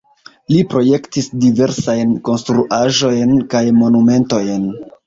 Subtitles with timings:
[0.53, 4.71] Li projektis diversajn konstruaĵojn kaj monumentojn.